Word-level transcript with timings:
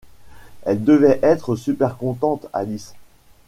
Elle 0.63 0.83
devait 0.83 1.19
être 1.21 1.55
super 1.55 1.95
contente 1.95 2.47
Alice! 2.53 2.95